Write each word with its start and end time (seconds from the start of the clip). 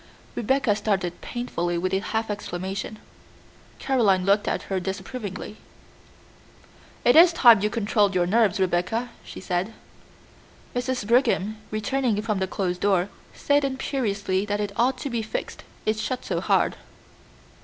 Rebecca 0.33 0.75
started 0.75 1.21
painfully 1.21 1.77
with 1.77 1.93
a 1.93 1.99
half 1.99 2.31
exclamation. 2.31 2.97
Caroline 3.77 4.25
looked 4.25 4.47
at 4.47 4.63
her 4.63 4.79
disapprovingly. 4.79 5.57
"It 7.05 7.15
is 7.15 7.31
time 7.31 7.61
you 7.61 7.69
controlled 7.69 8.15
your 8.15 8.25
nerves, 8.25 8.59
Rebecca," 8.59 9.11
she 9.23 9.39
said. 9.39 9.73
Mrs. 10.75 11.05
Brigham, 11.05 11.57
returning 11.69 12.19
from 12.23 12.39
the 12.39 12.47
closed 12.47 12.81
door, 12.81 13.09
said 13.35 13.63
imperiously 13.63 14.43
that 14.43 14.59
it 14.59 14.71
ought 14.75 14.97
to 14.97 15.09
be 15.11 15.21
fixed, 15.21 15.63
it 15.85 15.99
shut 15.99 16.25
so 16.25 16.41
hard. 16.41 16.77